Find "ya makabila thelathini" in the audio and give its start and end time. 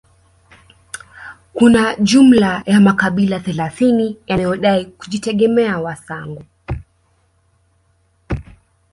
2.65-4.17